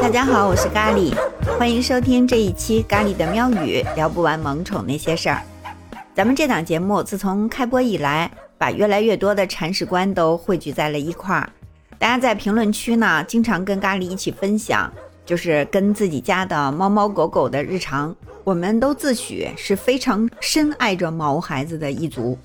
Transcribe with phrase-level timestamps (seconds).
[0.00, 1.14] 大家好，我是咖喱，
[1.58, 5.42] 欢迎收听这一期咖喱的喵语，聊不完萌宠那些事儿。
[6.14, 11.48] 咱们这档节目自从开播以来，把越来越多的铲屎官都汇聚在了一块儿。
[11.98, 14.90] 大家在评论区呢，经常跟咖喱一起分享，
[15.26, 18.16] 就是跟自己家的猫猫狗狗的日常。
[18.44, 22.38] 我们都自诩是非常深爱着毛孩子的一族，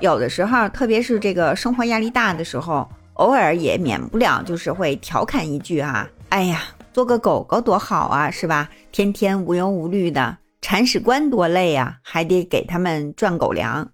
[0.00, 6.62] 有的时候，特别是这个生活压力大的时候，偶尔也免不了就是会调侃一句啊，哎呀。
[6.92, 8.70] 做个狗狗多好啊，是吧？
[8.90, 13.90] 天天无忧无虑的，铲屎官多累呀，还得给他们赚狗粮。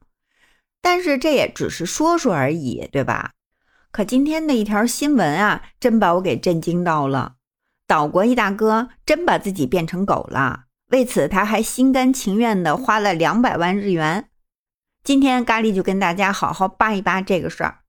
[0.81, 3.33] 但是这也只是说说而已，对吧？
[3.91, 7.35] 可今天的一条新闻啊，真把我给震惊到了。
[7.89, 14.29] 岛国一大哥真把自己变成狗了，为此他还心甘情愿的花了两百万日元。
[15.05, 17.81] 今天咖喱就跟大家好好扒一扒这个事儿。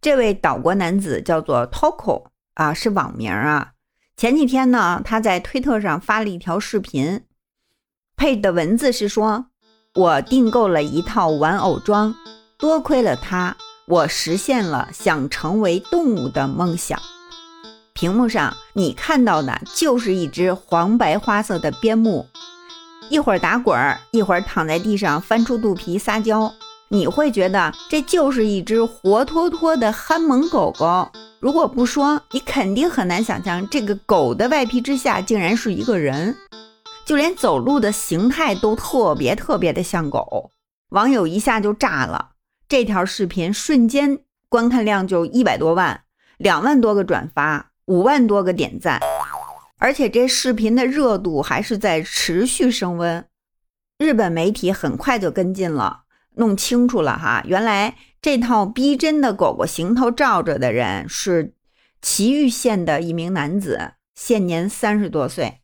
[0.00, 2.26] 这位岛国男子叫做 Toko。
[2.54, 3.72] 啊，是网名啊！
[4.16, 7.26] 前几天呢，他在推特上发了一条视频，
[8.16, 9.48] 配的文字是说
[9.94, 12.14] ：“我订购了一套玩偶装，
[12.58, 16.98] 多亏了它，我实现了想成为动物的梦想。”
[17.92, 22.26] 屏幕上你看到的就是一只黄白花色的边牧，
[23.08, 26.52] 一会儿打滚儿，一会儿躺在地上翻出肚皮撒娇，
[26.88, 31.08] 你会觉得这就是一只活脱脱的憨萌狗狗。
[31.38, 36.36] 如果不说，你肯定很难想象这个狗的外皮之下竟然是一个人，
[37.04, 40.50] 就连走路的形态都特别特别的像狗。
[40.90, 42.30] 网友一下就炸了，
[42.68, 44.18] 这条视频瞬间
[44.48, 46.00] 观看量就一百多万，
[46.38, 49.00] 两万多个转发，五万多个点赞，
[49.78, 53.24] 而且这视频的热度还是在持续升温。
[53.98, 57.96] 日本媒体很快就跟进了，弄清楚了哈，原来。
[58.22, 61.54] 这套逼真的狗狗行头照着的人是
[62.02, 65.60] 岐玉县的一名男子，现年三十多岁。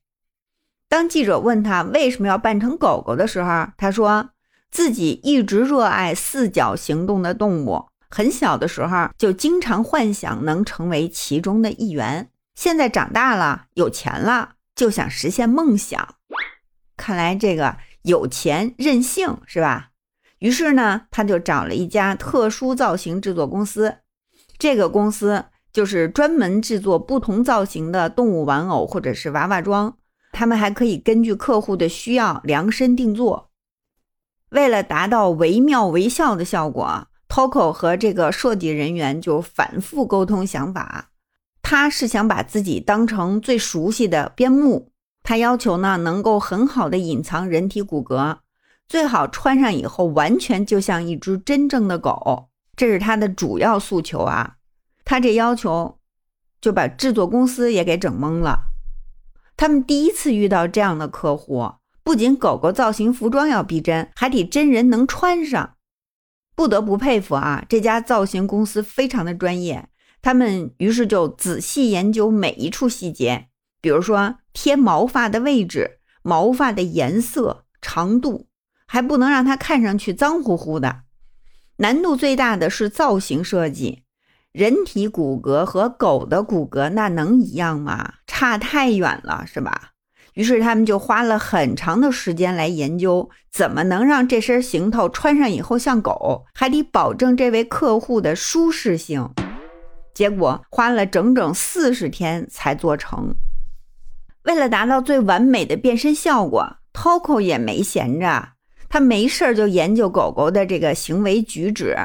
[0.89, 4.31] 当记者问他为什么要扮成狗狗的时候，他说
[4.71, 12.29] 自己一直热爱四脚行动的动物，很小的时候就经常幻想能成为其中的一员。
[12.63, 16.15] 现在长大了，有钱了，就想实现梦想。
[16.97, 19.89] 看来这个有钱任性是吧？
[20.39, 23.97] 于是呢，他就找了一家特殊造型制作公司，
[24.59, 29.97] 这个公司就是专门制作不同造型的动物玩偶或者是娃娃装，
[30.31, 33.51] 他们还可以根据客户的需要量身定做。
[34.51, 41.09] 为了达到惟妙惟肖的效果，Toco 和这个设计人员就反复沟通想法。
[41.75, 48.41] 他是想把自己当成最熟悉的边牧，他要求呢能够很好的隐藏人体骨骼。
[48.87, 54.57] 最好穿上以后完全就像一只真正的狗，这是他的主要诉求啊。
[55.03, 55.97] 他这要求
[56.61, 58.65] 就把制作公司也给整懵了。
[59.57, 65.77] 他们第一次遇到这样的客户，不仅狗狗造型服装要逼真，还得真人能穿上。
[66.55, 69.89] 不得不佩服啊，这家造型公司非常的专业。
[70.23, 73.49] 他们于是就仔细研究每一处细节，
[73.83, 78.47] 比如说贴毛发的位置、毛发的颜色、长度。
[78.85, 81.05] 还不能让它看上去脏乎乎的，
[81.77, 84.03] 难度最大的是造型设计。
[84.53, 88.17] 人体骨骼和狗的骨骼那能一样吗？
[88.27, 89.93] 差太远了，是吧？
[90.35, 99.31] 于是他们就花了很长的时间来研究，怎么能让这身行头穿上以后像狗，还得保证这位客户的舒适性。
[100.15, 103.35] 结果花了整整四十天才做成。
[104.45, 108.51] 为了达到最完美的变身效果，Toco 也没闲着。
[108.89, 111.97] 他没事儿就研究狗狗的这个行为举止、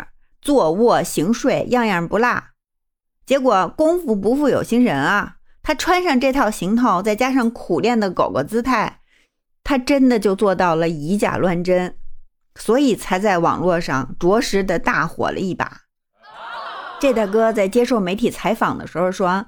[0.41, 2.43] 坐卧行睡，样样不落。
[3.25, 9.01] 结果功夫不负有心人啊，他穿上这套行头，再加上苦练的狗狗姿态，
[9.65, 11.97] 他真的就做到了以假乱真，
[12.55, 15.81] 所以才在网络上着实的大火了一把。
[16.99, 19.47] 这大哥在接受媒体采访的时候说：“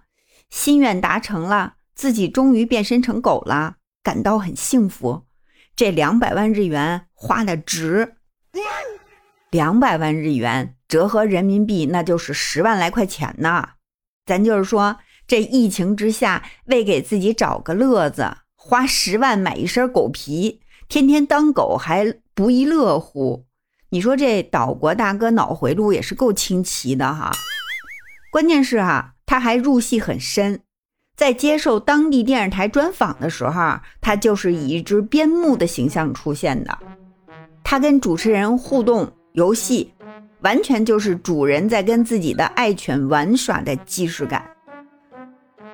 [0.51, 5.25] 心愿达成了，自己终于变身成狗了，感到很幸福。”
[5.75, 8.15] 这两百万日元花的值，
[9.49, 13.69] 两百万日元折合人民币那就是十万来块钱呢。
[14.25, 23.47] 咱就是说，这疫情之下，为给自己找个乐子，花十万买一身狗皮，天天当狗还不亦乐乎。
[23.91, 27.31] 你说这岛国大哥脑回路也是够清奇的哈。
[28.31, 30.59] 关键是哈，他还入戏很深。
[31.17, 36.77] 在接受当地电视台专访的时候，他就是以一只边牧的形象出现的。
[37.63, 39.91] 他跟主持人互动，游戏，
[40.41, 44.47] 完全就是主人在跟自己的爱犬玩耍的即视感。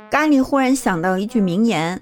[0.10, 2.02] 咖喱忽然想到一句名言，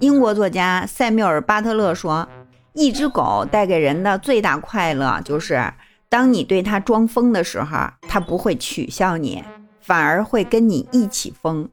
[0.00, 2.28] 英国作家塞缪尔·巴特勒说
[2.74, 5.72] ：“一只狗带给人的最大快乐，就是
[6.08, 9.44] 当你对它装疯的时候，它不会取笑你，
[9.80, 11.68] 反而会跟你一起疯。”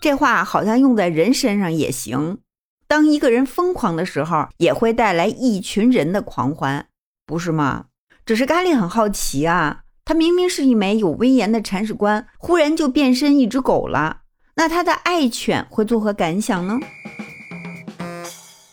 [0.00, 2.38] 这话好像用在人身上也行。
[2.88, 6.86] 当一个人疯狂的时候，也会带来一群人的狂欢，
[7.26, 7.84] 不是吗？
[8.26, 14.22] 只是咖喱很好奇啊，他明明是一枚有威严的铲屎官，忽然就变身一只狗了，
[14.56, 16.78] 那他的爱犬会作何感想呢？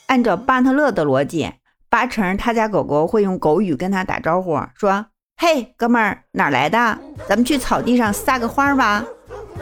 [0.08, 1.52] 按照巴特勒的逻辑，
[1.89, 5.06] 八成他家狗狗会用狗语跟他打招呼，说
[5.38, 6.98] ：“嘿，哥们儿，哪来的？
[7.28, 9.04] 咱们去草地上撒个欢吧。”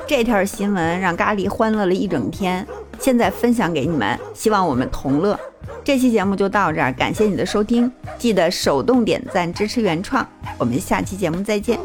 [0.08, 2.66] 这条新闻让咖喱欢乐了一整天。
[3.00, 5.40] 现在分享给你们，希望我们同乐。
[5.84, 10.28] 这期节目就到这儿，感谢你的收听，记得手动点赞支持原创。
[10.58, 11.80] 我们下期节目再见。